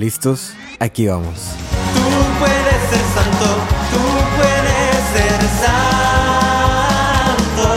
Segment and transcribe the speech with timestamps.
[0.00, 0.54] ¿Listos?
[0.78, 1.50] Aquí vamos.
[1.92, 2.00] Tú
[2.38, 3.48] puedes ser santo,
[3.92, 4.00] tú
[4.38, 7.68] puedes ser santo.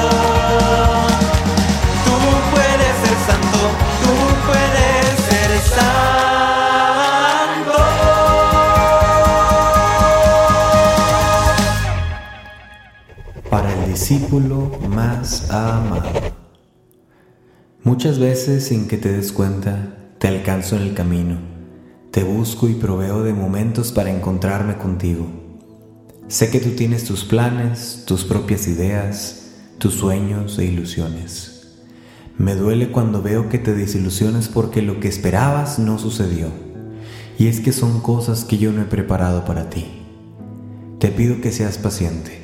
[2.05, 2.15] Tú
[2.53, 3.59] puedes ser santo,
[4.03, 4.15] tú
[4.47, 7.75] puedes ser santo.
[13.49, 14.55] Para el discípulo
[14.87, 16.09] más amado.
[17.83, 21.51] Muchas veces sin que te des cuenta, te alcanzo en el camino,
[22.13, 25.25] te busco y proveo de momentos para encontrarme contigo.
[26.27, 29.47] Sé que tú tienes tus planes, tus propias ideas,
[29.79, 31.79] tus sueños e ilusiones.
[32.37, 36.49] Me duele cuando veo que te desilusiones porque lo que esperabas no sucedió.
[37.39, 39.87] Y es que son cosas que yo no he preparado para ti.
[40.99, 42.43] Te pido que seas paciente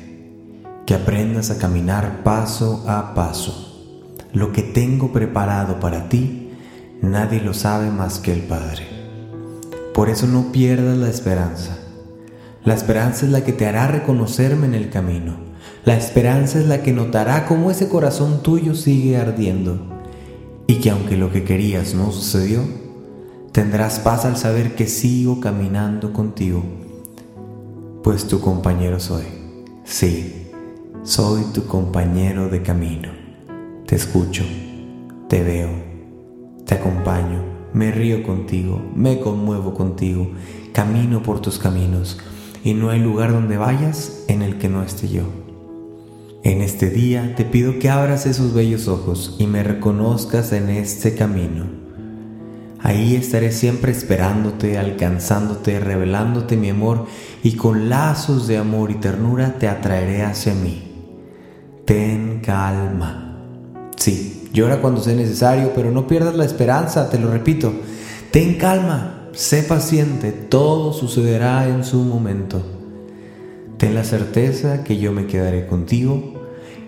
[0.84, 3.86] que aprendas a caminar paso a paso.
[4.32, 6.50] Lo que tengo preparado para ti,
[7.02, 8.89] nadie lo sabe más que el Padre.
[9.94, 11.76] Por eso no pierdas la esperanza.
[12.64, 15.34] La esperanza es la que te hará reconocerme en el camino.
[15.84, 19.78] La esperanza es la que notará cómo ese corazón tuyo sigue ardiendo
[20.66, 22.62] y que aunque lo que querías no sucedió,
[23.50, 26.62] tendrás paz al saber que sigo caminando contigo,
[28.04, 29.24] pues tu compañero soy.
[29.84, 30.50] Sí,
[31.02, 33.08] soy tu compañero de camino.
[33.86, 34.44] Te escucho,
[35.28, 35.70] te veo,
[36.66, 37.42] te acompaño,
[37.72, 40.30] me río contigo, me conmuevo contigo,
[40.72, 42.18] camino por tus caminos
[42.64, 45.22] y no hay lugar donde vayas en el que no esté yo.
[46.42, 51.14] En este día te pido que abras esos bellos ojos y me reconozcas en este
[51.14, 51.66] camino.
[52.82, 57.06] Ahí estaré siempre esperándote, alcanzándote, revelándote mi amor
[57.42, 60.90] y con lazos de amor y ternura te atraeré hacia mí.
[61.84, 63.38] Ten calma.
[63.96, 67.72] Sí, llora cuando sea necesario, pero no pierdas la esperanza, te lo repito.
[68.30, 72.62] Ten calma, sé paciente, todo sucederá en su momento.
[73.76, 76.34] Ten la certeza que yo me quedaré contigo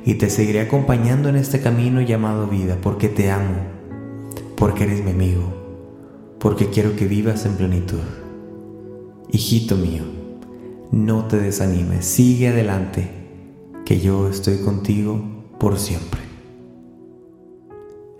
[0.05, 3.57] y te seguiré acompañando en este camino llamado vida, porque te amo,
[4.57, 5.43] porque eres mi amigo,
[6.39, 8.01] porque quiero que vivas en plenitud.
[9.31, 10.03] Hijito mío,
[10.91, 13.09] no te desanimes, sigue adelante,
[13.85, 15.23] que yo estoy contigo
[15.59, 16.22] por siempre.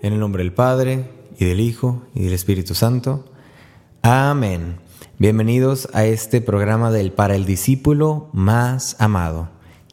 [0.03, 1.05] En el nombre del Padre,
[1.39, 3.25] y del Hijo, y del Espíritu Santo.
[4.03, 4.79] Amén.
[5.19, 9.49] Bienvenidos a este programa del Para el Discípulo Más Amado,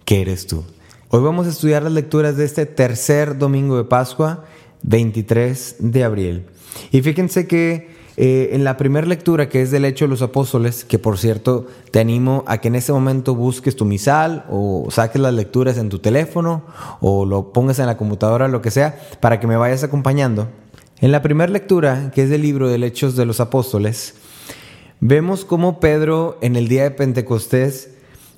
[0.06, 0.64] que eres tú.
[1.09, 4.46] Hoy vamos a estudiar las lecturas de este tercer domingo de Pascua,
[4.81, 6.46] 23 de abril.
[6.91, 10.84] Y fíjense que eh, en la primera lectura, que es del Hecho de los Apóstoles,
[10.84, 15.22] que por cierto te animo a que en este momento busques tu misal o saques
[15.22, 16.63] las lecturas en tu teléfono
[17.00, 20.50] o lo pongas en la computadora, lo que sea, para que me vayas acompañando.
[21.00, 24.16] En la primera lectura, que es del libro del Hechos de los Apóstoles,
[25.00, 27.91] vemos cómo Pedro en el día de Pentecostés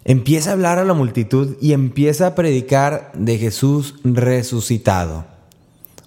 [0.06, 5.26] empieza a hablar a la multitud y empieza a predicar de Jesús resucitado.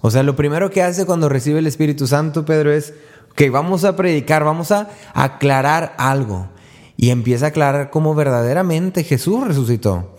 [0.06, 2.92] O sea, lo primero que hace cuando recibe el Espíritu Santo, Pedro, es
[3.34, 6.48] que vamos a predicar, vamos a aclarar algo.
[6.96, 10.14] Y empieza a aclarar cómo verdaderamente Jesús resucitó.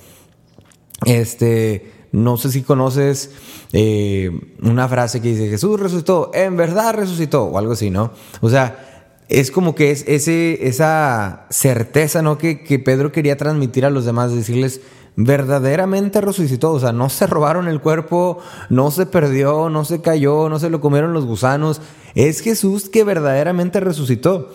[1.06, 3.32] Este, no sé si conoces
[3.74, 4.32] eh,
[4.62, 8.12] una frase que dice, Jesús resucitó, en verdad resucitó, o algo así, ¿no?
[8.42, 12.38] O sea, es como que es ese, esa certeza, ¿no?
[12.38, 14.82] Que, que Pedro quería transmitir a los demás, decirles,
[15.16, 18.40] verdaderamente resucitó, o sea, no se robaron el cuerpo,
[18.70, 21.82] no se perdió, no se cayó, no se lo comieron los gusanos,
[22.16, 24.54] es Jesús que verdaderamente resucitó.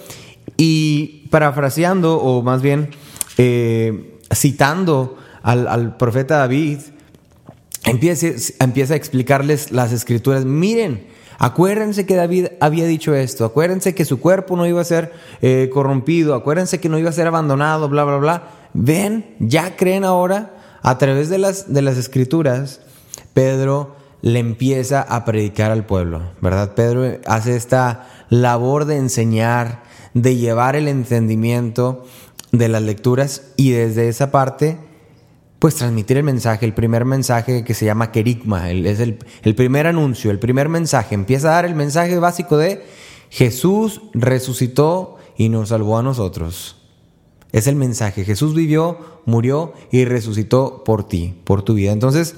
[0.56, 2.90] Y parafraseando, o más bien
[3.38, 6.78] eh, citando al, al, profeta David,
[7.84, 8.26] empieza,
[8.58, 11.08] empieza a explicarles las escrituras, miren,
[11.42, 15.70] Acuérdense que David había dicho esto, acuérdense que su cuerpo no iba a ser eh,
[15.72, 18.42] corrompido, acuérdense que no iba a ser abandonado, bla, bla, bla.
[18.74, 22.80] Ven, ya creen ahora, a través de las, de las escrituras,
[23.34, 26.74] Pedro le empieza a predicar al pueblo, ¿verdad?
[26.74, 29.82] Pedro hace esta labor de enseñar,
[30.14, 32.04] de llevar el entendimiento
[32.52, 34.78] de las lecturas y desde esa parte
[35.58, 39.86] pues transmitir el mensaje, el primer mensaje que se llama querigma, es el, el, primer
[39.86, 41.14] anuncio, el primer mensaje.
[41.14, 42.82] Empieza a dar el mensaje básico de
[43.28, 46.79] Jesús resucitó y nos salvó a nosotros.
[47.52, 48.24] Es el mensaje.
[48.24, 51.92] Jesús vivió, murió y resucitó por ti, por tu vida.
[51.92, 52.34] Entonces,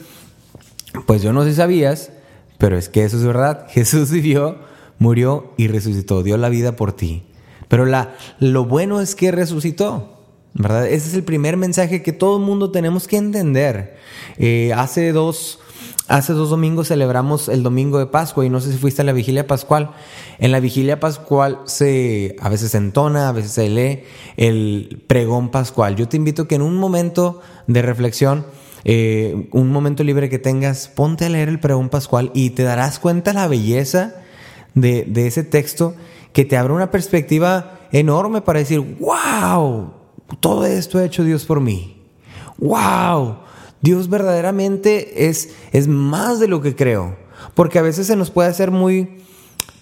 [1.06, 2.12] pues yo no sé si sabías,
[2.58, 3.66] pero es que eso es verdad.
[3.70, 4.58] Jesús vivió,
[4.98, 7.24] murió y resucitó, dio la vida por ti.
[7.68, 10.21] Pero la, lo bueno es que resucitó.
[10.54, 10.86] ¿Verdad?
[10.86, 13.96] Ese es el primer mensaje que todo el mundo tenemos que entender.
[14.38, 15.58] Eh, hace dos...
[16.08, 19.12] Hace dos domingos celebramos el domingo de Pascua y no sé si fuiste a la
[19.12, 19.92] vigilia pascual.
[20.38, 24.02] En la vigilia pascual se a veces se entona, a veces se lee
[24.36, 25.96] el pregón pascual.
[25.96, 28.44] Yo te invito que en un momento de reflexión,
[28.84, 32.98] eh, un momento libre que tengas, ponte a leer el pregón pascual y te darás
[32.98, 34.16] cuenta la belleza
[34.74, 35.94] de, de ese texto
[36.32, 40.01] que te abre una perspectiva enorme para decir, wow,
[40.40, 42.02] todo esto ha hecho Dios por mí.
[42.58, 43.38] ¡Wow!
[43.80, 47.16] Dios verdaderamente es, es más de lo que creo.
[47.54, 49.18] Porque a veces se nos puede hacer muy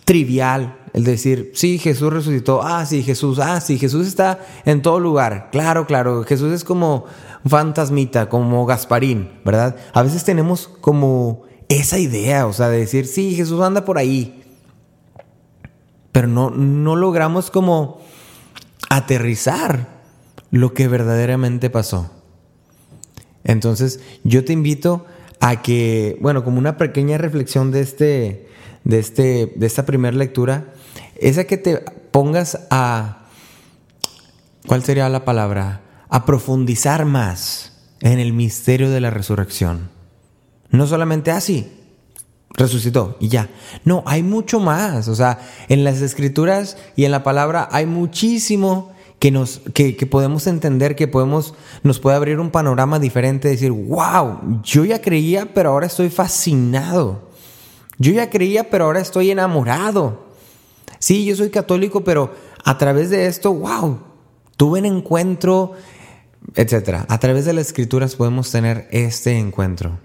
[0.04, 4.98] trivial el decir, sí, Jesús resucitó, ah, sí, Jesús, ah, sí, Jesús está en todo
[4.98, 5.50] lugar.
[5.52, 7.04] Claro, claro, Jesús es como
[7.46, 9.76] fantasmita, como Gasparín, ¿verdad?
[9.92, 14.42] A veces tenemos como esa idea, o sea, de decir, sí, Jesús anda por ahí.
[16.10, 18.00] Pero no, no logramos como
[18.88, 19.99] aterrizar
[20.50, 22.10] lo que verdaderamente pasó.
[23.44, 25.06] Entonces, yo te invito
[25.40, 28.48] a que, bueno, como una pequeña reflexión de este,
[28.84, 30.74] de este, de esta primera lectura,
[31.16, 31.78] es a que te
[32.10, 33.26] pongas a,
[34.66, 35.82] ¿cuál sería la palabra?
[36.08, 39.90] A profundizar más en el misterio de la resurrección.
[40.70, 41.72] No solamente así,
[42.54, 43.48] resucitó y ya.
[43.84, 45.08] No, hay mucho más.
[45.08, 45.38] O sea,
[45.68, 51.06] en las escrituras y en la palabra hay muchísimo que, nos, que, podemos entender, que
[51.06, 56.08] podemos, nos puede abrir un panorama diferente, decir, wow, yo ya creía, pero ahora estoy
[56.08, 57.28] fascinado.
[57.98, 60.24] Yo ya creía, pero ahora estoy enamorado.
[60.98, 62.34] Sí, yo soy católico, pero
[62.64, 64.00] a través de esto, wow,
[64.56, 65.74] tuve un encuentro,
[66.54, 67.04] etc.
[67.06, 69.98] A través de las escrituras podemos tener este encuentro.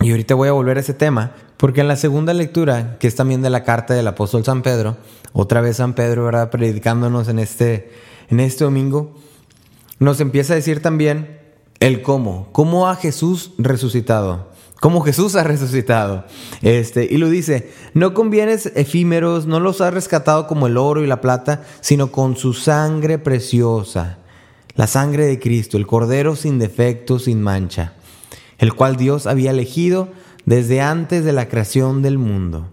[0.00, 3.16] Y ahorita voy a volver a ese tema, porque en la segunda lectura, que es
[3.16, 4.96] también de la carta del apóstol San Pedro,
[5.34, 6.50] otra vez San Pedro, ¿verdad?
[6.50, 7.90] Predicándonos en este,
[8.28, 9.14] en este domingo,
[9.98, 11.40] nos empieza a decir también
[11.80, 14.50] el cómo, cómo ha Jesús resucitado,
[14.80, 16.24] cómo Jesús ha resucitado.
[16.62, 21.02] Este, y lo dice, no con bienes efímeros, no los ha rescatado como el oro
[21.02, 24.18] y la plata, sino con su sangre preciosa,
[24.76, 27.94] la sangre de Cristo, el Cordero sin defecto, sin mancha,
[28.58, 30.08] el cual Dios había elegido
[30.46, 32.68] desde antes de la creación del mundo,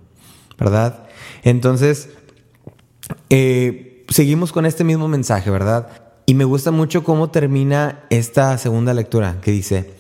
[0.58, 1.08] ¿verdad?
[1.44, 2.10] Entonces,
[3.30, 5.88] eh, seguimos con este mismo mensaje, ¿verdad?
[6.26, 9.94] Y me gusta mucho cómo termina esta segunda lectura, que dice,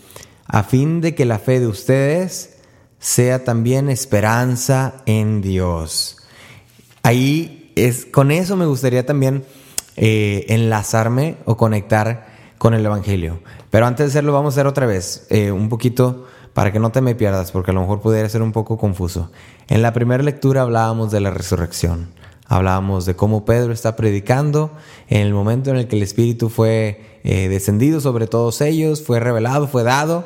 [0.45, 2.57] a fin de que la fe de ustedes
[2.99, 6.17] sea también esperanza en Dios.
[7.03, 9.43] Ahí es, con eso me gustaría también
[9.95, 12.27] eh, enlazarme o conectar
[12.57, 13.39] con el Evangelio.
[13.71, 16.91] Pero antes de hacerlo, vamos a hacer otra vez, eh, un poquito para que no
[16.91, 19.31] te me pierdas, porque a lo mejor pudiera ser un poco confuso.
[19.67, 22.09] En la primera lectura hablábamos de la resurrección.
[22.51, 24.73] Hablábamos de cómo Pedro está predicando
[25.07, 29.21] en el momento en el que el Espíritu fue eh, descendido sobre todos ellos, fue
[29.21, 30.25] revelado, fue dado.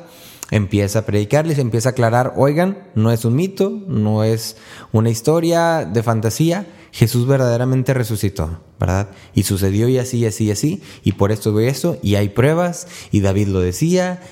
[0.50, 4.58] Empieza a predicarles, empieza a aclarar, oigan, no es un mito, no es
[4.92, 9.10] una historia de fantasía, Jesús verdaderamente resucitó, ¿verdad?
[9.36, 12.30] Y sucedió y así, y así, y así, y por esto voy esto, y hay
[12.30, 14.24] pruebas, y David lo decía,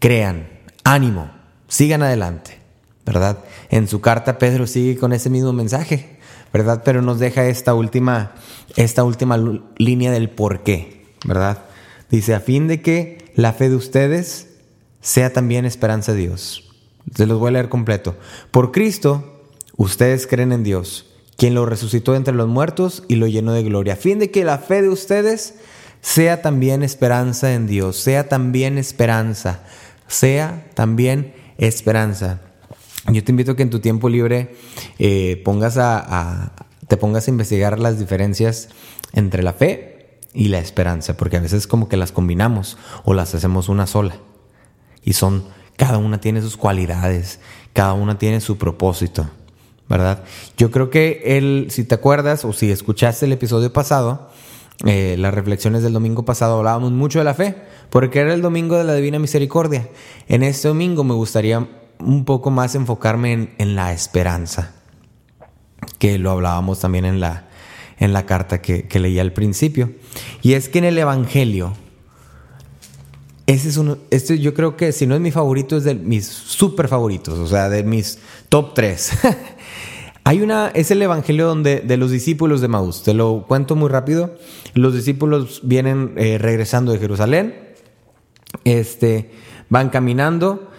[0.00, 0.48] crean,
[0.84, 1.30] ánimo,
[1.66, 2.58] sigan adelante,
[3.06, 3.38] ¿verdad?
[3.70, 6.17] En su carta Pedro sigue con ese mismo mensaje,
[6.52, 6.82] ¿verdad?
[6.84, 8.32] Pero nos deja esta última,
[8.76, 9.38] esta última
[9.76, 11.64] línea del por qué, ¿verdad?
[12.10, 14.48] Dice, a fin de que la fe de ustedes
[15.00, 16.64] sea también esperanza de Dios.
[17.14, 18.16] Se los voy a leer completo.
[18.50, 19.42] Por Cristo,
[19.76, 21.06] ustedes creen en Dios,
[21.36, 23.94] quien lo resucitó entre los muertos y lo llenó de gloria.
[23.94, 25.54] A fin de que la fe de ustedes
[26.00, 29.60] sea también esperanza en Dios, sea también esperanza,
[30.06, 32.40] sea también esperanza.
[33.10, 34.54] Yo te invito a que en tu tiempo libre
[34.98, 36.52] eh, pongas a,
[36.86, 38.68] te pongas a investigar las diferencias
[39.12, 43.34] entre la fe y la esperanza, porque a veces como que las combinamos o las
[43.34, 44.16] hacemos una sola.
[45.02, 45.44] Y son,
[45.76, 47.40] cada una tiene sus cualidades,
[47.72, 49.28] cada una tiene su propósito,
[49.88, 50.24] ¿verdad?
[50.58, 54.28] Yo creo que él, si te acuerdas o si escuchaste el episodio pasado,
[54.86, 57.56] eh, las reflexiones del domingo pasado hablábamos mucho de la fe,
[57.90, 59.88] porque era el domingo de la Divina Misericordia.
[60.28, 61.66] En este domingo me gustaría
[62.00, 64.72] un poco más enfocarme en, la esperanza,
[65.98, 67.48] que lo hablábamos también en la,
[67.98, 69.92] en la carta que, que leí al principio.
[70.42, 71.74] Y es que en el Evangelio,
[73.46, 76.26] ese es uno, este yo creo que si no es mi favorito, es de mis
[76.26, 79.12] super favoritos, o sea, de mis top tres.
[80.28, 83.02] Hay una, es el evangelio donde, de los discípulos de Maús.
[83.02, 84.34] Te lo cuento muy rápido.
[84.74, 87.54] Los discípulos vienen eh, regresando de Jerusalén.
[88.64, 89.30] Este,
[89.70, 90.70] van caminando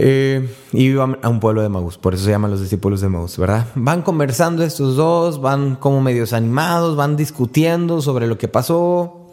[0.00, 3.08] eh, y iban a un pueblo de Maús, por eso se llaman los discípulos de
[3.08, 3.66] Maús, ¿verdad?
[3.74, 9.26] Van conversando estos dos, van como medios animados, van discutiendo sobre lo que pasó.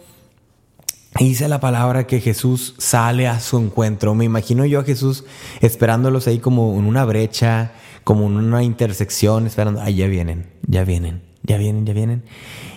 [1.20, 4.16] dice la palabra que Jesús sale a su encuentro.
[4.16, 5.26] Me imagino yo a Jesús
[5.62, 10.84] esperándolos ahí como en una brecha, como en una intersección, esperando, ay, ya vienen, ya
[10.84, 12.24] vienen, ya vienen, ya vienen.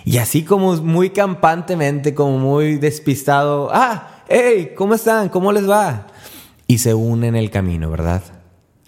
[0.05, 5.29] Y así como muy campantemente, como muy despistado, ah, hey, ¿cómo están?
[5.29, 6.05] ¿Cómo les va?
[6.69, 8.23] Y se unen en el camino, ¿verdad?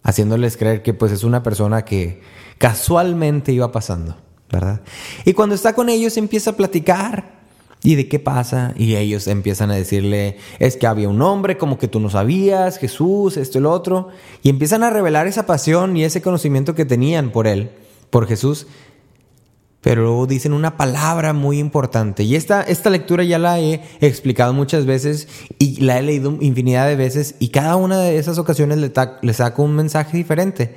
[0.03, 2.21] Haciéndoles creer que pues es una persona que
[2.57, 4.15] casualmente iba pasando,
[4.50, 4.81] ¿verdad?
[5.25, 7.41] Y cuando está con ellos empieza a platicar
[7.83, 8.73] ¿Y de qué pasa?
[8.77, 12.77] Y ellos empiezan a decirle, es que había un hombre como que tú no sabías,
[12.77, 14.09] Jesús, esto y otro.
[14.43, 17.71] Y empiezan a revelar esa pasión y ese conocimiento que tenían por él,
[18.11, 18.67] por Jesús.
[19.81, 22.23] Pero dicen una palabra muy importante.
[22.23, 26.88] Y esta, esta lectura ya la he explicado muchas veces y la he leído infinidad
[26.88, 27.35] de veces.
[27.39, 30.75] Y cada una de esas ocasiones le, le saco un mensaje diferente.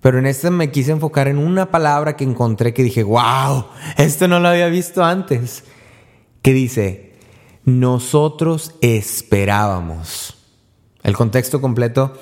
[0.00, 3.66] Pero en este me quise enfocar en una palabra que encontré que dije, wow,
[3.98, 5.64] esto no lo había visto antes
[6.42, 7.12] que dice,
[7.64, 10.36] nosotros esperábamos.
[11.04, 12.14] El contexto completo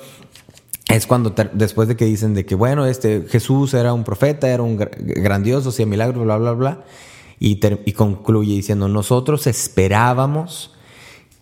[0.91, 4.63] es cuando después de que dicen de que, bueno, este Jesús era un profeta, era
[4.63, 6.83] un grandioso, hacía milagros, bla, bla, bla,
[7.39, 10.71] y, y concluye diciendo, nosotros esperábamos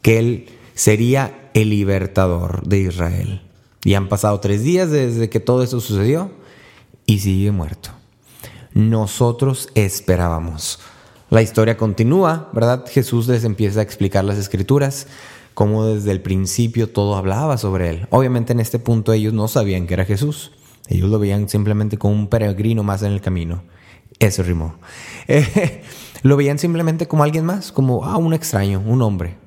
[0.01, 3.41] que Él sería el libertador de Israel.
[3.83, 6.31] Y han pasado tres días desde que todo eso sucedió
[7.05, 7.89] y sigue muerto.
[8.73, 10.79] Nosotros esperábamos.
[11.29, 12.85] La historia continúa, ¿verdad?
[12.89, 15.07] Jesús les empieza a explicar las escrituras,
[15.53, 18.07] cómo desde el principio todo hablaba sobre él.
[18.09, 20.51] Obviamente en este punto ellos no sabían que era Jesús.
[20.87, 23.63] Ellos lo veían simplemente como un peregrino más en el camino.
[24.19, 24.75] Eso rimó.
[26.23, 29.37] lo veían simplemente como alguien más, como ah, un extraño, un hombre.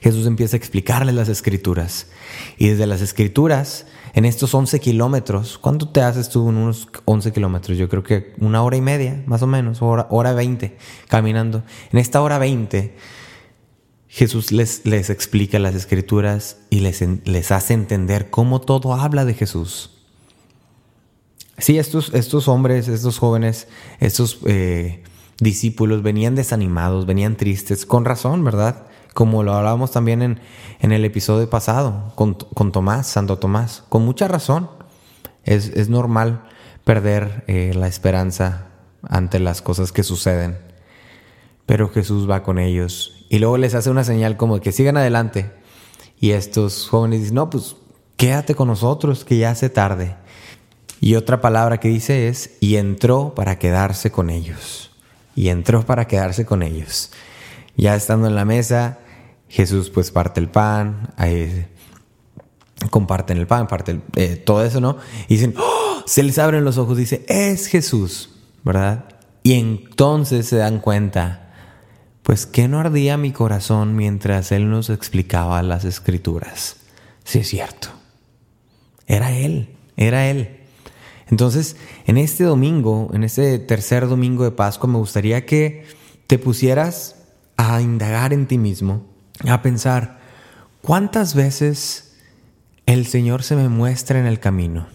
[0.00, 2.08] Jesús empieza a explicarles las escrituras.
[2.56, 7.32] Y desde las escrituras en estos 11 kilómetros, ¿cuánto te haces tú en unos 11
[7.32, 7.78] kilómetros?
[7.78, 10.76] Yo creo que una hora y media, más o menos, hora, hora 20
[11.08, 11.62] caminando.
[11.92, 12.94] En esta hora 20,
[14.08, 19.34] Jesús les, les explica las escrituras y les, les hace entender cómo todo habla de
[19.34, 19.90] Jesús.
[21.58, 23.68] Sí, estos, estos hombres, estos jóvenes,
[24.00, 25.02] estos eh,
[25.40, 28.86] discípulos venían desanimados, venían tristes, con razón, ¿verdad?
[29.18, 30.40] como lo hablábamos también en,
[30.78, 34.70] en el episodio pasado con, con, Tomás, Santo Tomás, con mucha razón.
[35.42, 36.44] Es, es normal
[36.84, 38.68] perder eh, la esperanza
[39.02, 40.67] ante las cosas que suceden.
[41.68, 45.52] Pero Jesús va con ellos y luego les hace una señal como que sigan adelante.
[46.18, 47.76] Y estos jóvenes dicen, no, pues
[48.16, 50.16] quédate con nosotros, que ya hace tarde.
[50.98, 54.92] Y otra palabra que dice es, y entró para quedarse con ellos.
[55.36, 57.10] Y entró para quedarse con ellos.
[57.76, 59.00] Ya estando en la mesa,
[59.50, 61.14] Jesús pues parte el pan,
[62.88, 64.96] comparten el pan, parte eh, todo eso, ¿no?
[65.28, 66.02] Y dicen, ¡Oh!
[66.06, 68.30] se les abren los ojos, dice, es Jesús,
[68.64, 69.04] ¿verdad?
[69.42, 71.47] Y entonces se dan cuenta,
[72.28, 76.76] pues que no ardía mi corazón mientras Él nos explicaba las escrituras.
[77.24, 77.88] Sí es cierto,
[79.06, 80.58] era Él, era Él.
[81.30, 85.86] Entonces, en este domingo, en este tercer domingo de Pascua, me gustaría que
[86.26, 87.16] te pusieras
[87.56, 89.06] a indagar en ti mismo
[89.48, 90.20] a pensar,
[90.82, 92.14] ¿cuántas veces
[92.84, 94.86] el Señor se me muestra en el camino?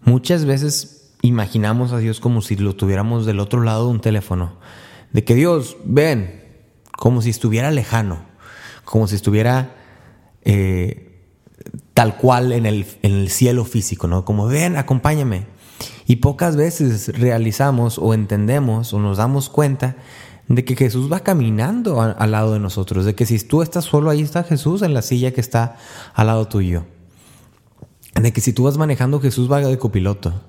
[0.00, 4.56] Muchas veces imaginamos a Dios como si lo tuviéramos del otro lado de un teléfono,
[5.12, 6.42] de que Dios, ven,
[6.96, 8.20] como si estuviera lejano,
[8.84, 9.74] como si estuviera
[10.42, 11.08] eh,
[11.94, 14.24] tal cual en el, en el cielo físico, ¿no?
[14.24, 15.46] Como ven, acompáñame.
[16.06, 19.96] Y pocas veces realizamos o entendemos o nos damos cuenta
[20.48, 24.08] de que Jesús va caminando al lado de nosotros, de que si tú estás solo,
[24.08, 25.76] ahí está Jesús en la silla que está
[26.14, 26.86] al lado tuyo.
[28.14, 30.40] De que si tú vas manejando, Jesús va de copiloto.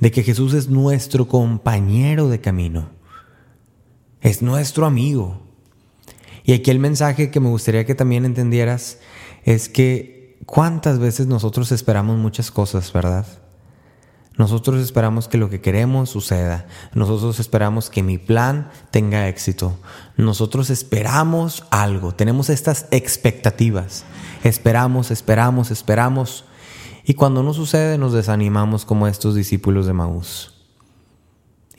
[0.00, 2.97] De que Jesús es nuestro compañero de camino.
[4.20, 5.40] Es nuestro amigo.
[6.44, 8.98] Y aquí el mensaje que me gustaría que también entendieras
[9.44, 13.26] es que cuántas veces nosotros esperamos muchas cosas, ¿verdad?
[14.38, 16.66] Nosotros esperamos que lo que queremos suceda.
[16.94, 19.76] Nosotros esperamos que mi plan tenga éxito.
[20.16, 22.14] Nosotros esperamos algo.
[22.14, 24.04] Tenemos estas expectativas.
[24.44, 26.44] Esperamos, esperamos, esperamos.
[27.04, 30.57] Y cuando no sucede nos desanimamos como estos discípulos de Maús.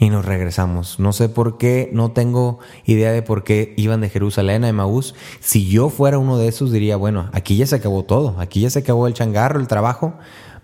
[0.01, 0.97] Y nos regresamos.
[0.97, 5.13] No sé por qué, no tengo idea de por qué iban de Jerusalén a Maús.
[5.41, 8.39] Si yo fuera uno de esos diría, bueno, aquí ya se acabó todo.
[8.39, 10.13] Aquí ya se acabó el changarro, el trabajo.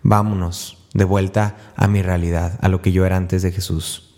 [0.04, 4.16] Vámonos de vuelta a mi realidad, a lo que yo era antes de Jesús.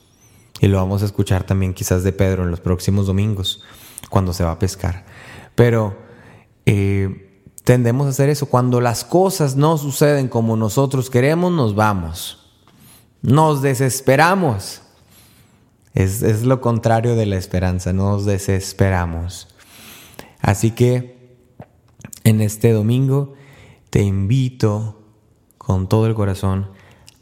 [0.61, 3.63] Y lo vamos a escuchar también quizás de Pedro en los próximos domingos,
[4.11, 5.07] cuando se va a pescar.
[5.55, 5.97] Pero
[6.67, 8.45] eh, tendemos a hacer eso.
[8.45, 12.51] Cuando las cosas no suceden como nosotros queremos, nos vamos.
[13.23, 14.83] Nos desesperamos.
[15.97, 19.47] Es, es lo contrario de la esperanza, nos desesperamos.
[20.41, 21.17] Así que
[22.23, 23.33] en este domingo
[23.89, 25.01] te invito
[25.57, 26.69] con todo el corazón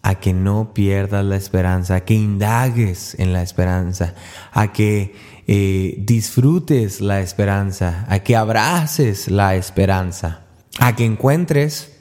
[0.01, 4.13] a que no pierdas la esperanza, a que indagues en la esperanza,
[4.51, 5.15] a que
[5.47, 10.41] eh, disfrutes la esperanza, a que abraces la esperanza,
[10.79, 11.93] a que encuentres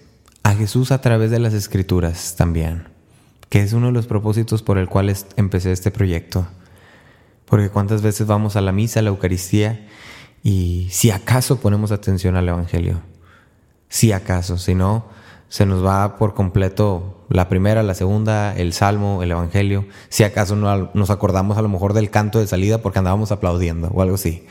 [0.42, 2.88] a Jesús a través de las escrituras también,
[3.48, 6.48] que es uno de los propósitos por el cual empecé este proyecto.
[7.46, 9.86] Porque cuántas veces vamos a la misa, a la Eucaristía,
[10.42, 13.00] y si acaso ponemos atención al Evangelio,
[13.88, 15.06] si acaso, si no,
[15.48, 19.86] se nos va por completo la primera, la segunda, el salmo, el evangelio.
[20.08, 23.86] Si acaso no nos acordamos a lo mejor del canto de salida porque andábamos aplaudiendo
[23.88, 24.46] o algo así.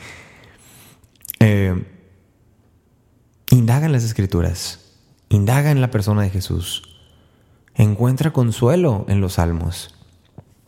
[1.40, 1.84] Eh,
[3.50, 4.80] indaga en las escrituras,
[5.28, 6.96] indaga en la persona de Jesús.
[7.74, 9.93] Encuentra consuelo en los salmos.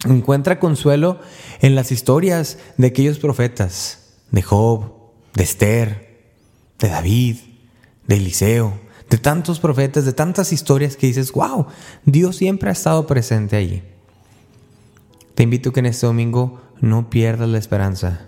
[0.04, 1.20] Encuentra consuelo
[1.60, 4.92] en las historias de aquellos profetas, de Job,
[5.34, 6.30] de Esther,
[6.78, 7.36] de David,
[8.06, 11.66] de Eliseo de tantos profetas, de tantas historias que dices, wow,
[12.04, 13.82] Dios siempre ha estado presente allí.
[15.34, 18.26] Te invito que en este domingo no pierdas la esperanza.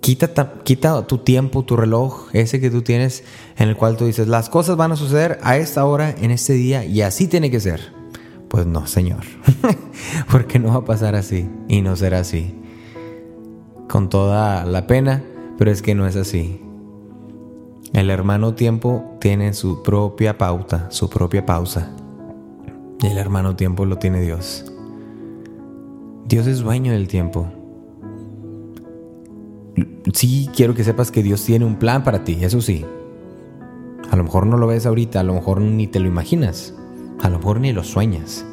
[0.00, 3.24] Quita, quita tu tiempo, tu reloj, ese que tú tienes,
[3.56, 6.54] en el cual tú dices, las cosas van a suceder a esta hora, en este
[6.54, 7.99] día, y así tiene que ser.
[8.50, 9.20] Pues no, Señor,
[10.30, 12.52] porque no va a pasar así y no será así.
[13.88, 15.22] Con toda la pena,
[15.56, 16.60] pero es que no es así.
[17.92, 21.90] El hermano tiempo tiene su propia pauta, su propia pausa.
[23.00, 24.64] Y el hermano tiempo lo tiene Dios.
[26.26, 27.46] Dios es dueño del tiempo.
[30.12, 32.84] Sí, quiero que sepas que Dios tiene un plan para ti, eso sí.
[34.10, 36.74] A lo mejor no lo ves ahorita, a lo mejor ni te lo imaginas,
[37.22, 38.44] a lo mejor ni lo sueñas.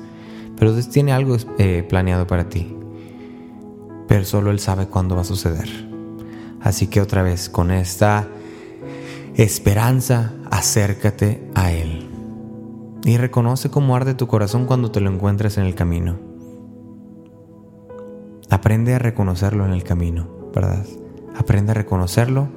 [0.58, 2.76] Pero Dios tiene algo eh, planeado para ti.
[4.08, 5.68] Pero solo Él sabe cuándo va a suceder.
[6.62, 8.28] Así que otra vez, con esta
[9.36, 12.10] esperanza, acércate a Él.
[13.04, 16.18] Y reconoce cómo arde tu corazón cuando te lo encuentres en el camino.
[18.50, 20.86] Aprende a reconocerlo en el camino, ¿verdad?
[21.38, 22.50] Aprende a reconocerlo.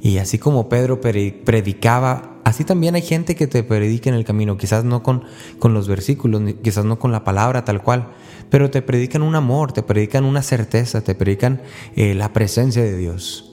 [0.00, 4.56] Y así como Pedro predicaba, así también hay gente que te predica en el camino,
[4.56, 5.24] quizás no con,
[5.58, 8.08] con los versículos, quizás no con la palabra tal cual,
[8.50, 11.62] pero te predican un amor, te predican una certeza, te predican
[11.96, 13.46] eh, la presencia de Dios.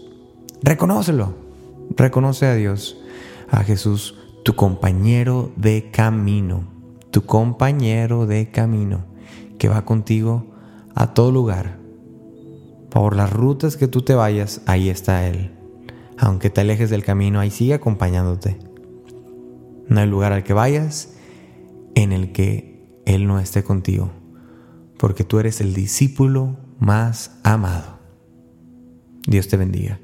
[0.64, 1.48] Reconócelo,
[1.96, 2.98] Reconoce a Dios,
[3.50, 6.64] a Jesús, tu compañero de camino,
[7.12, 9.06] tu compañero de camino,
[9.58, 10.46] que va contigo
[10.96, 11.80] a todo lugar.
[12.90, 15.54] Por las rutas que tú te vayas, ahí está Él.
[16.18, 18.58] Aunque te alejes del camino, ahí sigue acompañándote.
[19.90, 21.16] No hay lugar al que vayas
[21.96, 24.12] en el que Él no esté contigo,
[24.98, 28.00] porque tú eres el discípulo más amado.
[29.26, 30.00] Dios te bendiga.